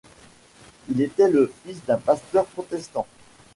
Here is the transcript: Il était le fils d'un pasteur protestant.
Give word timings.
Il 0.89 0.99
était 0.99 1.29
le 1.29 1.53
fils 1.63 1.85
d'un 1.85 1.99
pasteur 1.99 2.47
protestant. 2.47 3.05